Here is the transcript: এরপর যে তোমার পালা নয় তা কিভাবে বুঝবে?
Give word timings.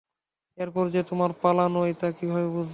এরপর 0.57 0.85
যে 0.89 1.01
তোমার 1.03 1.31
পালা 1.41 1.65
নয় 1.69 1.93
তা 1.93 2.07
কিভাবে 2.11 2.47
বুঝবে? 2.47 2.69